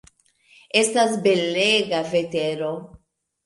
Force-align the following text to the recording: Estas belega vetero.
Estas 0.81 1.13
belega 1.29 2.03
vetero. 2.17 2.75